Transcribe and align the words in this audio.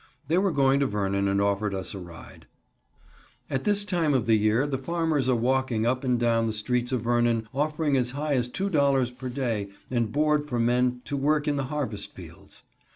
They 0.29 0.39
were 0.39 0.51
going 0.51 0.79
to 0.79 0.87
Vernon 0.87 1.27
and 1.27 1.39
offered 1.39 1.75
us 1.75 1.93
a 1.93 1.99
ride. 1.99 2.47
At 3.51 3.65
this 3.65 3.85
time 3.85 4.15
of 4.15 4.25
the 4.25 4.33
year 4.35 4.65
the 4.65 4.79
farmers 4.79 5.29
are 5.29 5.35
walking 5.35 5.85
up 5.85 6.03
and 6.03 6.19
down 6.19 6.47
the 6.47 6.53
streets 6.53 6.91
of 6.91 7.01
Vernon 7.03 7.47
offering 7.53 7.95
as 7.95 8.09
high 8.17 8.33
as 8.33 8.49
$2.00 8.49 9.15
per 9.15 9.29
day 9.29 9.69
and 9.91 10.11
board 10.11 10.47
for 10.49 10.59
men 10.59 11.01
to 11.05 11.15
work 11.15 11.47
in 11.47 11.55
the 11.57 11.65
harvest 11.65 12.15
fields. 12.15 12.63